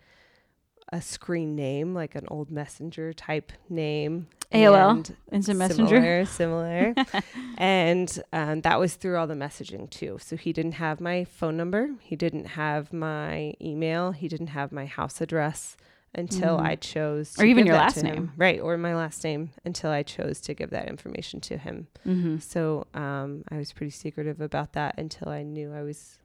[0.93, 4.27] a screen name, like an old messenger type name.
[4.53, 4.91] AOL?
[4.91, 6.25] and Instant messenger.
[6.25, 6.93] Similar, similar.
[7.57, 10.19] and um, that was through all the messaging too.
[10.21, 11.91] So he didn't have my phone number.
[12.01, 14.11] He didn't have my email.
[14.11, 15.75] He didn't have my house address
[16.13, 16.65] until Mhm.
[16.65, 18.31] I chose, Or even give your that last name.
[18.35, 18.59] right?
[18.59, 21.87] Or my last name until I chose to give that information to him.
[22.05, 22.39] Mm-hmm.
[22.39, 26.19] So um, I was pretty secretive about that until I knew I was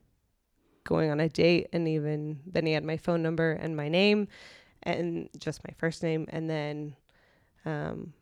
[0.85, 4.29] going on a date, and even then he had my phone number and my name,
[4.83, 6.97] and just my first name, and then
[7.65, 8.13] um,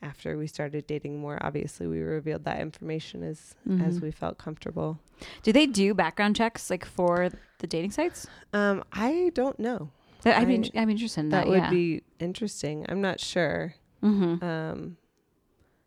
[0.00, 4.02] after we started dating more, obviously we revealed that information as as Mhm.
[4.02, 4.98] we felt comfortable.
[5.44, 8.26] Do they do background checks like for the dating sites?
[8.52, 9.90] Um, I don't know.
[10.22, 11.48] That, I'd, be, I- in- I'm interested in That that.
[11.48, 11.70] would yeah.
[11.70, 12.86] be interesting.
[12.88, 13.74] I'm not sure.
[14.02, 14.44] Mm-hmm.
[14.44, 14.96] Um,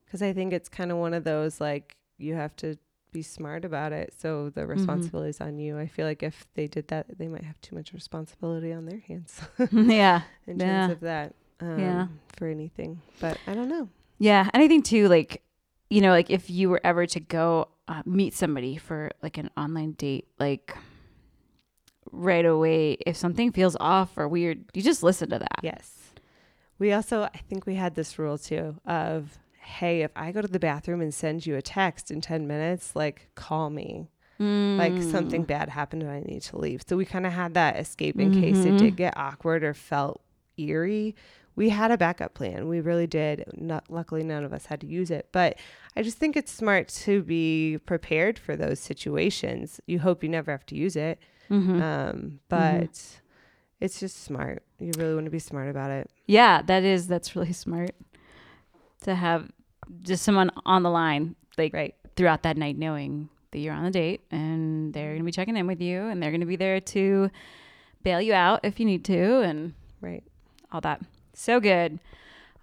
[0.05, 2.77] because I think it's kind of one of those like you have to
[3.11, 4.13] be smart about it.
[4.17, 5.77] So the responsibility is on you.
[5.77, 8.99] I feel like if they did that, they might have too much responsibility on their
[8.99, 10.21] hands yeah.
[10.47, 10.65] in Yeah.
[10.87, 11.33] terms of that.
[11.61, 12.07] Um, Yeah.
[12.37, 13.87] For anything, but I don't know.
[14.17, 15.41] Yeah, and I think too, like,
[15.89, 19.49] you know, like if you were ever to go uh, meet somebody for like an
[19.55, 20.75] online date, like
[22.11, 25.59] right away, if something feels off or weird, you just listen to that.
[25.63, 25.91] Yes.
[26.77, 30.47] We also, I think we had this rule too of, hey, if I go to
[30.47, 34.09] the bathroom and send you a text in 10 minutes, like call me.
[34.37, 35.47] Like something Mm.
[35.47, 36.83] bad happened and I need to leave.
[36.85, 38.77] So we kind of had that escape in case it Mhm.
[38.77, 40.21] did get awkward or felt
[40.57, 41.15] eerie.
[41.55, 42.67] We had a backup plan.
[42.67, 43.45] We really did.
[43.55, 45.29] Not, luckily, none of us had to use it.
[45.31, 45.57] But
[45.95, 49.79] I just think it's smart to be prepared for those situations.
[49.87, 51.17] You hope you never have to use it.
[51.49, 51.81] Mhm.
[51.81, 53.19] Um, but
[53.79, 54.63] it's just smart.
[54.79, 56.09] You really want to be smart about it.
[56.25, 57.91] Yeah, that is that's really smart
[59.01, 59.51] to have
[60.01, 61.95] just someone on the line like Right.
[62.15, 65.55] throughout that night knowing that you're on a date and they're going to be checking
[65.55, 67.29] in with you and they're going to be there to
[68.03, 70.23] bail you out if you need to and Right.
[70.71, 71.01] all that.
[71.33, 71.99] So good.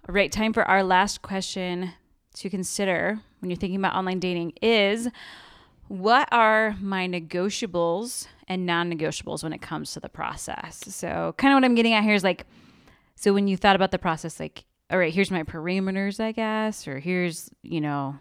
[0.07, 1.91] All right, time for our last question
[2.35, 5.07] to consider when you're thinking about online dating is
[5.87, 10.83] what are my negotiables and non-negotiables when it comes to the process?
[10.87, 12.45] So, kind of what I'm getting at here is like
[13.15, 16.87] so when you thought about the process like all right, here's my parameters, I guess,
[16.87, 18.19] or here's, you know,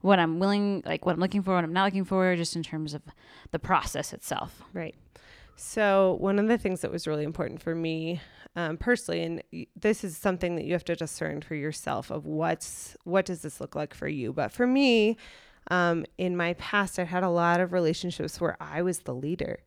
[0.00, 2.64] what I'm willing, like what I'm looking for, what I'm not looking for, just in
[2.64, 3.02] terms of
[3.52, 4.60] the process itself.
[4.72, 4.96] Right.
[5.54, 8.20] So, one of the things that was really important for me
[8.56, 9.42] um, personally, and
[9.76, 13.60] this is something that you have to discern for yourself of what's what does this
[13.60, 14.32] look like for you.
[14.32, 15.16] But for me,
[15.70, 19.60] um, in my past, I had a lot of relationships where I was the leader,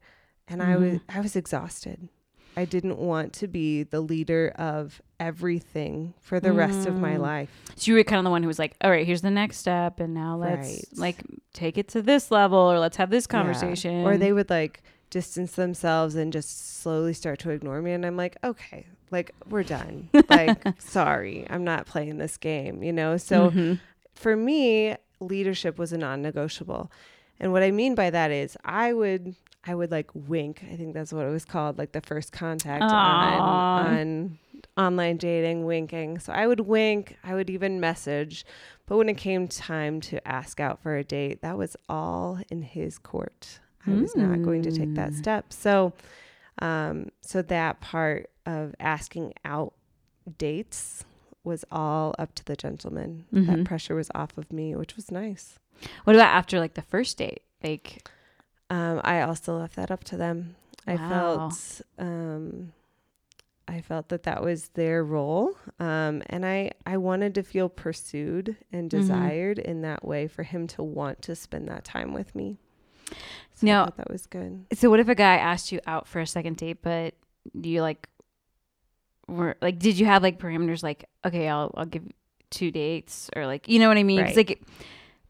[0.48, 2.10] and I was I was exhausted.
[2.58, 7.22] I didn't want to be the leader of everything for the rest of my Mm.
[7.22, 7.50] life.
[7.76, 9.58] So you were kind of the one who was like, all right, here's the next
[9.58, 10.88] step, and now let's Right.
[10.98, 11.22] like
[11.54, 13.32] take it to this level, or let's have this Yeah.
[13.32, 14.06] conversation.
[14.06, 17.92] Or they would like distance themselves and just slowly start to ignore me.
[17.92, 20.10] And I'm like, okay, like we're done.
[20.30, 23.18] like, sorry, I'm not playing this game, you know?
[23.18, 23.80] So Mhm.
[24.14, 24.96] for me,
[25.28, 26.92] leadership was a non negotiable.
[27.40, 29.36] And what I mean by that is I would
[29.68, 30.64] I would like wink.
[30.72, 34.40] I think that's what it was called, like the first contact on on
[34.78, 36.20] online dating, winking.
[36.20, 38.46] So I would wink, I would even message.
[38.86, 42.62] But when it came time to ask out for a date, that was all in
[42.62, 43.60] his court.
[43.88, 45.16] I was not going to take that Mm.
[45.16, 45.54] step.
[45.54, 45.94] So
[46.60, 49.74] um so that part of asking out
[50.38, 51.04] dates
[51.46, 53.26] was all up to the gentleman.
[53.34, 53.46] Mhm.
[53.48, 55.60] That pressure was off of me, which was nice.
[56.06, 57.42] what about after like the first date?
[57.64, 58.08] Like,
[58.70, 60.56] Um, I also left that up to them.
[60.88, 62.72] I felt, um,
[63.68, 68.56] I felt that that was their role, um, and I I wanted to feel pursued
[68.72, 68.98] and Mhm.
[68.98, 72.58] desired in that way for him to want to spend that time with me.
[73.56, 74.66] So Now- that was good.
[74.74, 77.14] so what if a guy asked you out for a second date, but
[77.54, 78.08] you like
[79.28, 82.04] were like, did you have like parameters like, okay, I'll I'll give
[82.52, 84.36] two dates, or like, you know what I mean Right.
[84.38, 84.62] like,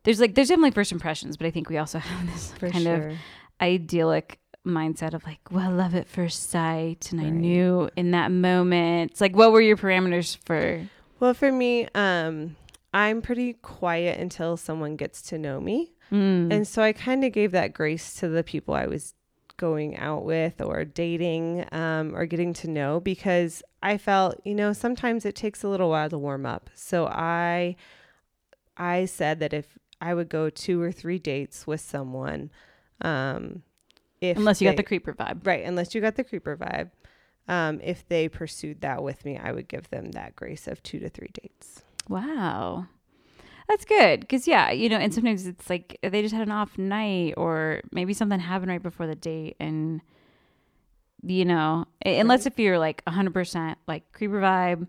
[0.04, 2.84] there's like there's definitely first impressions, but I think we also have this For kind
[2.84, 3.08] sure.
[3.10, 3.18] of
[3.62, 9.12] idyllic mindset of like, well, love at first sight, and I knew in that moment.
[9.12, 10.88] It's like, what were your parameters for?
[11.20, 12.56] Well, for me, um,
[12.94, 15.94] I'm pretty quiet until someone gets to know me.
[16.12, 16.52] Mm.
[16.52, 19.14] And so I kind of gave that grace to the people I was
[19.58, 24.74] going out with or dating um, or getting to know because I felt, you know,
[24.74, 26.70] sometimes it takes a little while to warm up.
[26.74, 27.76] So I
[28.78, 32.52] I said that if I would go two or three dates with someone,
[33.02, 33.64] um,
[34.22, 35.46] if Unless you got the creeper vibe.
[35.46, 36.92] right, unless you got the creeper vibe,
[37.48, 41.00] um, if they pursued that with me, I would give them that grace of two
[41.00, 41.84] to three dates.
[42.10, 42.88] Wow.
[43.68, 44.28] That's good.
[44.30, 47.82] Cause yeah, you know, and sometimes it's like they just had an off night or
[47.92, 49.56] maybe something happened right before the date.
[49.60, 50.02] And,
[51.24, 54.88] you know, a- unless if you're like 100% like creeper vibe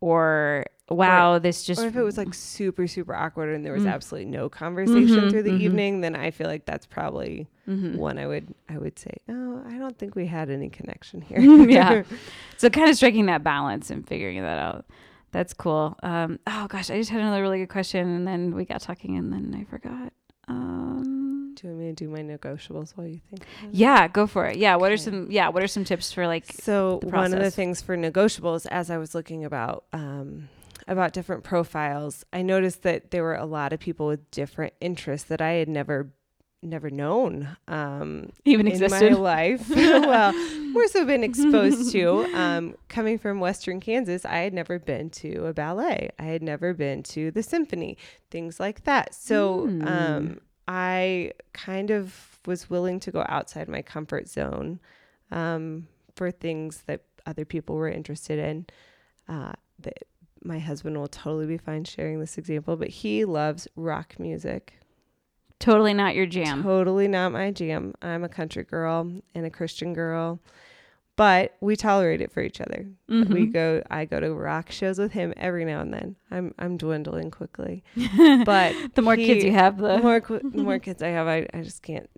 [0.00, 1.80] or wow, this just.
[1.80, 3.92] or if it was like super super awkward and there was Mm.
[3.92, 5.60] absolutely no conversation Mhm, through the mhm.
[5.60, 7.94] evening then i feel like that's probably Mhm.
[7.96, 11.38] one i would i would say oh i don't think we had any connection here
[11.68, 12.02] Yeah.
[12.56, 14.84] So kind of striking that balance and figuring that out.
[15.32, 15.96] That's cool.
[16.02, 19.16] Um, oh gosh, I just had another really good question and then we got talking
[19.16, 20.12] and then I forgot.
[20.48, 24.46] Um, do you want me to do my negotiables while you think yeah, go for
[24.46, 24.56] it.
[24.56, 24.76] Yeah.
[24.76, 25.48] What are some, yeah.
[25.48, 28.98] What are some tips for like, so one of the things for negotiables as i
[28.98, 30.48] was looking about um
[30.90, 35.28] about different profiles, I noticed that there were a lot of people with different interests
[35.28, 36.10] that I had never
[36.62, 39.12] never known um, Even in existed.
[39.12, 39.68] my life.
[39.70, 40.32] well,
[40.72, 42.26] more so been exposed to.
[42.34, 46.10] Um, coming from Western Kansas, I had never been to a ballet.
[46.18, 47.96] I had never been to the symphony,
[48.30, 49.14] things like that.
[49.14, 49.86] So Hmm.
[49.86, 54.80] um, I kind of was willing to go outside my comfort zone
[55.30, 58.66] um, for things that other people were interested in.
[59.28, 60.04] Uh, that
[60.42, 64.74] my husband will totally be fine sharing this example, but he loves rock music.
[65.60, 66.62] Totally not your jam.
[66.64, 67.94] Totally not my jam.
[68.02, 70.40] I'm a country girl and a Christian girl,
[71.16, 72.88] but we tolerate it for each other.
[73.08, 73.14] We
[73.46, 73.52] Mhm.
[73.52, 73.82] go.
[73.90, 76.16] I go to rock shows with him every now and then.
[76.30, 77.84] I'm I'm dwindling quickly,
[78.44, 81.60] but the more kids you have, the more the more kids I have, I, I
[81.62, 82.08] just can't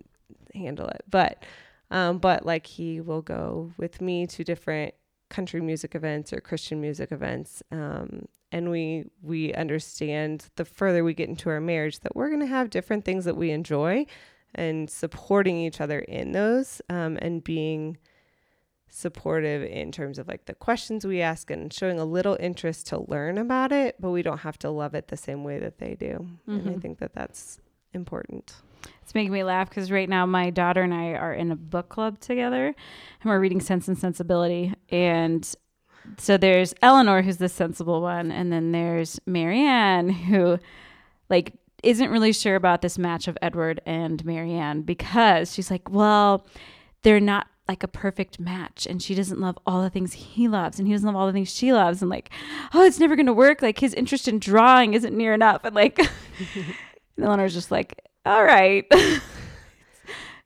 [0.55, 1.03] handle it.
[1.09, 1.43] But
[1.91, 4.93] um, but like he will go with me to different
[5.29, 7.61] country music events or Christian music events.
[7.71, 12.45] Um, and we we understand the further we get into our marriage that we're gonna
[12.45, 14.05] have different things that we enjoy
[14.55, 17.97] and supporting each other in those um, and being
[18.89, 23.03] supportive in terms of like the questions we ask and showing a little interest to
[23.09, 25.95] learn about it, but we don't have to love it the same way that they
[25.95, 26.27] do.
[26.45, 26.81] And I Mhm.
[26.81, 27.59] think that that's
[27.93, 28.53] important.
[29.01, 31.89] It's making me laugh because right now my daughter and I are in a book
[31.89, 32.75] club together and
[33.25, 34.73] we're reading Sense and Sensibility.
[34.89, 35.51] And
[36.17, 40.59] so there's Elinor, who's the sensible one, and then there's Marianne, who
[41.29, 46.45] like isn't really sure about this match of Edward and Marianne because she's like, well,
[47.03, 50.79] they're not like a perfect match and she doesn't love all the things he loves
[50.79, 52.29] and he doesn't love all the things she loves and like
[52.73, 53.61] oh it's never going to work.
[53.61, 55.97] Like his interest in drawing isn't near enough and like
[57.17, 58.85] elinor's just like all right.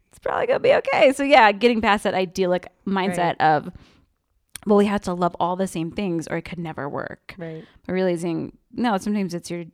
[0.09, 1.13] It's probably gonna be okay.
[1.13, 3.71] So yeah getting past that idyllic mindset of
[4.67, 7.65] well we have to love all the same things or it could never work Right.
[7.85, 9.65] but realizing no sometimes it's your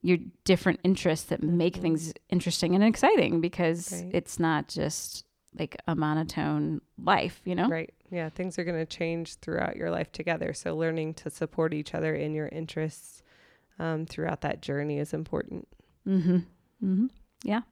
[0.00, 4.10] your different interests that make things interesting and exciting because Right.
[4.14, 5.24] it's not just
[5.58, 7.92] like a monotone life you know Right.
[8.10, 8.28] Yeah.
[8.28, 10.52] Things are going to change throughout your life together.
[10.52, 13.22] So learning to support each other in your interests
[13.78, 15.66] um, throughout that journey is important.
[16.06, 16.36] Mm-hmm.
[16.84, 17.06] Mm-hmm.
[17.42, 17.62] Yeah.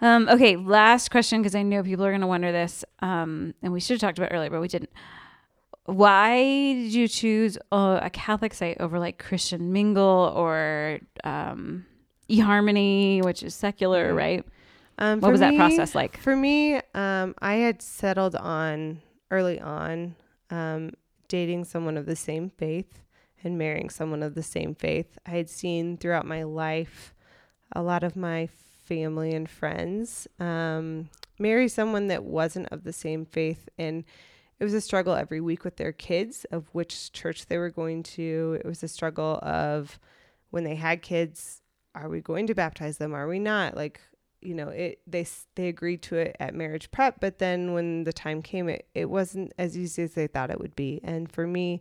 [0.00, 3.70] Um, okay, last question because I know people are going to wonder this, um, and
[3.70, 4.90] we should have talked about it earlier, but we didn't.
[5.88, 6.42] Why
[6.74, 11.86] did you choose uh, a Catholic site over like Christian Mingle or um,
[12.28, 14.44] eHarmony, which is secular, right?
[14.98, 16.18] Um, What was that process like?
[16.18, 20.14] For me, um, I had settled on early on
[20.50, 20.90] um,
[21.26, 23.00] dating someone of the same faith
[23.42, 25.16] and marrying someone of the same faith.
[25.24, 27.14] I had seen throughout my life
[27.74, 28.50] a lot of my
[28.84, 33.70] family and friends um, marry someone that wasn't of the same faith.
[33.78, 34.04] And
[34.60, 38.02] it was a struggle every week with their kids of which church they were going
[38.02, 38.58] to.
[38.60, 39.98] It was a struggle of
[40.50, 41.62] when they had kids,
[41.94, 43.14] are we going to baptize them?
[43.14, 43.76] Are we not?
[43.76, 44.00] Like,
[44.40, 48.12] you know it they they agreed to it at marriage prep but then when the
[48.12, 51.44] time came it, it wasn't as easy as they thought it would be and for
[51.44, 51.80] me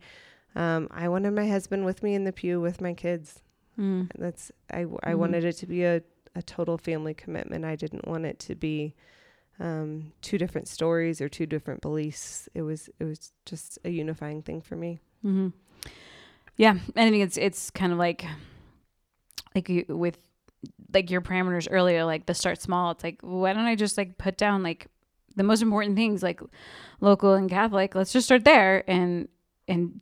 [0.55, 3.41] um, i wanted my husband with me in the pew with my kids
[3.77, 4.09] Mm.
[4.17, 5.17] that's i, I Mhm.
[5.19, 6.01] wanted it to be a,
[6.33, 8.95] a total family commitment i didn't want it to be
[9.59, 14.41] um, two different stories or two different beliefs it was it was just a unifying
[14.41, 15.47] thing for me Mm-hmm.
[16.57, 18.25] Yeah, and I think it's it's kind of like
[19.53, 20.17] like you, with
[20.93, 22.91] like your parameters earlier, like the start small.
[22.91, 24.87] It's like why don't I just like put down like
[25.35, 26.41] the most important things, like
[26.99, 27.93] local and Catholic.
[27.93, 29.27] Let's just start there and
[29.67, 30.01] and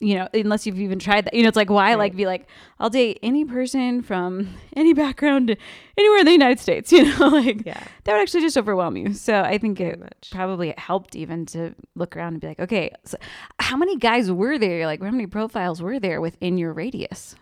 [0.00, 1.98] you know unless you've even tried that you know it's like why Right.
[1.98, 2.46] like be like
[2.80, 5.56] i'll date any person from any background
[5.96, 9.12] anywhere in the united states you know like yeah that would actually just overwhelm you
[9.14, 12.46] so i think very it much probably it helped even to look around and be
[12.48, 13.16] like, okay, so
[13.60, 14.84] how many guys were there?
[14.84, 17.36] Like, how many profiles were there within your radius?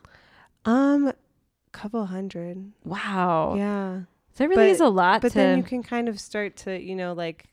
[0.66, 1.12] um
[1.72, 3.54] couple hundred Wow.
[3.56, 4.00] yeah
[4.34, 5.38] So it really But- is a lot but to.
[5.38, 7.46] then you can kind of start to you know like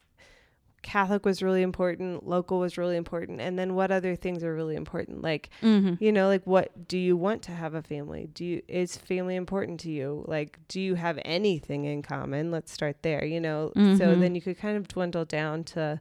[0.82, 4.76] catholic was really important local was really important and then what other things are really
[4.76, 5.98] important like Mhm.
[6.00, 9.36] you know like what do you want to have a family do you is family
[9.36, 13.72] important to you like do you have anything in common let's start there you know
[13.76, 13.82] so
[14.16, 14.20] Mhm.
[14.20, 15.99] then you could kind of dwindle down to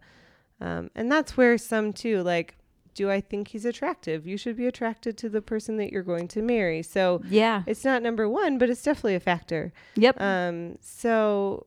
[0.60, 2.56] um, and that's where some too like
[2.94, 6.26] do i think he's attractive you should be attracted to the person that you're going
[6.26, 7.62] to marry so Yeah.
[7.64, 10.20] it's not number one but it's definitely a factor Yep.
[10.20, 11.66] um, so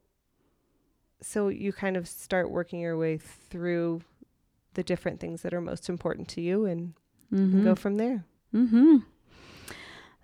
[1.21, 4.01] so you kind of start working your way through
[4.73, 6.93] the different things that are most important to you and
[7.33, 7.63] mm-hmm.
[7.63, 8.25] go from there.
[8.53, 8.97] Mm-hmm.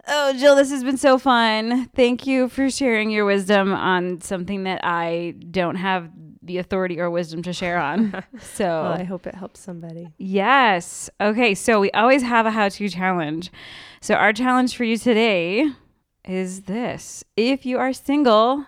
[0.09, 1.89] Oh, Jill, this has been so fun.
[1.93, 6.09] Thank you for sharing your wisdom on something that I don't have
[6.41, 8.23] the authority or wisdom to share on.
[8.39, 10.13] So Well, I hope it helps somebody.
[10.17, 11.09] Yes.
[11.19, 11.53] Okay.
[11.55, 13.51] So we always have a how to challenge.
[13.99, 15.69] So our challenge for you today
[16.23, 18.65] is this if you are single,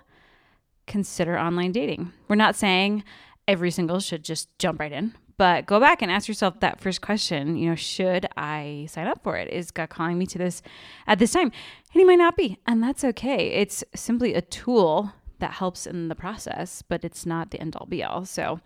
[0.89, 2.11] consider online dating.
[2.27, 3.05] We're not saying
[3.47, 6.99] every single should just jump right in, but go back and ask yourself that first
[7.01, 9.47] question you know, should I sign up for it?
[9.53, 10.61] Is God calling me to this
[11.07, 11.43] at this time?
[11.43, 11.53] And
[11.93, 12.57] He might not be.
[12.67, 13.51] And that's okay.
[13.51, 17.85] It's simply a tool that helps in the process, but it's not the end all
[17.85, 18.25] be all.
[18.25, 18.59] So,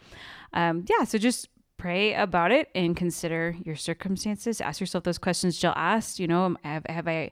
[0.54, 4.62] um, yeah, so just pray about it and consider your circumstances.
[4.62, 6.20] Ask yourself those questions Jill asked.
[6.20, 7.32] You know, have, have I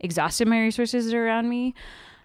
[0.00, 1.74] exhausted my resources around me?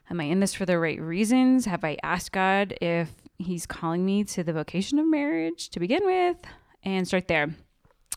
[0.10, 1.66] Am I in this for the right reasons?
[1.66, 6.06] Have I asked God if He's calling me to the vocation of marriage to begin
[6.06, 6.38] with?
[6.84, 7.56] And start there.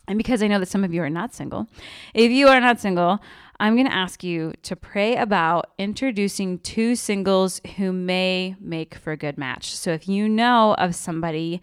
[0.07, 1.67] And because I know that some of you are not single,
[2.13, 3.19] if you are not single,
[3.59, 9.11] I'm going to ask you to pray about introducing two singles who may make for
[9.11, 9.75] a good match.
[9.75, 11.61] So if you know of somebody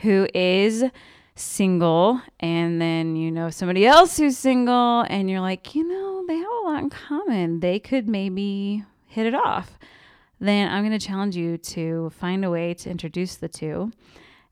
[0.00, 0.84] who is
[1.34, 6.36] single and then you know somebody else who's single and you're like, you know, they
[6.36, 9.78] have a lot in common, they could maybe hit it off.
[10.38, 13.92] Then I'm going to challenge you to find a way to introduce the two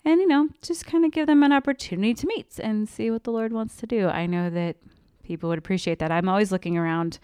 [0.05, 3.25] and, you know, just kind of give them an opportunity to meet and see what
[3.25, 4.09] the Lord wants to do.
[4.09, 4.77] I know that
[5.23, 6.11] people would appreciate that.
[6.11, 7.19] I'm always looking around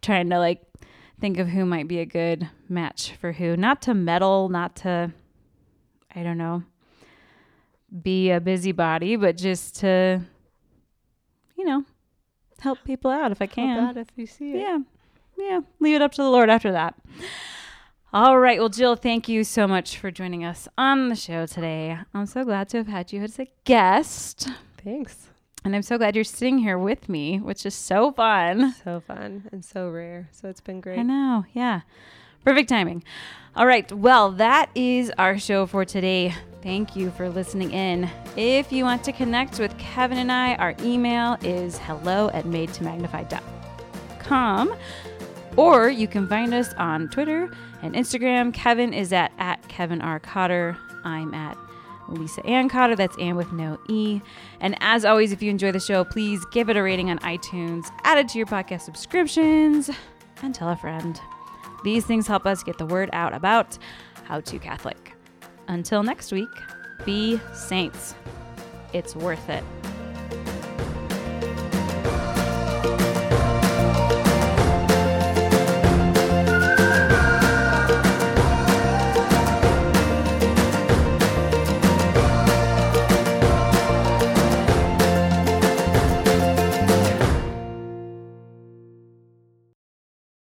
[0.00, 0.62] trying to like
[1.20, 5.12] think of who might be a good match for who, not to meddle, not to,
[6.14, 6.64] I don't know,
[8.02, 10.22] be a busybody, but just to,
[11.56, 11.84] you know,
[12.60, 13.76] help people out if I can.
[13.76, 14.60] Help out if you see it.
[14.62, 14.78] Yeah.
[15.40, 15.60] Yeah.
[15.80, 16.94] Leave it up to the Lord after that.
[18.12, 18.58] All right.
[18.58, 21.96] Well, Jill, thank you so much for joining us on the show today.
[22.12, 24.48] I'm so glad to have had you as a guest.
[24.82, 25.28] Thanks.
[25.64, 28.74] And I'm so glad you're sitting here with me, which is so fun.
[28.82, 30.28] So fun and so rare.
[30.32, 30.98] So it's been great.
[30.98, 31.44] I know.
[31.52, 31.82] Yeah.
[32.44, 33.04] Perfect timing.
[33.54, 33.90] All right.
[33.92, 36.34] Well, that is our show for today.
[36.62, 38.10] Thank you for listening in.
[38.36, 44.74] If you want to connect with Kevin and I, our email is hello at madetomagnify.com.
[45.56, 47.50] Or you can find us on Twitter
[47.82, 48.54] and Instagram.
[48.54, 50.20] Kevin is at, at Kevin R.
[50.20, 50.76] Cotter.
[51.04, 51.56] I'm at
[52.08, 52.96] Lisa Ann Cotter.
[52.96, 54.20] That's Ann with no E.
[54.60, 57.86] And as always, if you enjoy the show, please give it a rating on iTunes,
[58.04, 59.90] add it to your podcast subscriptions,
[60.42, 61.20] and tell a friend.
[61.84, 63.78] These things help us get the word out about
[64.24, 65.14] How to Catholic.
[65.68, 66.48] Until next week,
[67.04, 68.14] be saints.
[68.92, 69.64] It's worth it.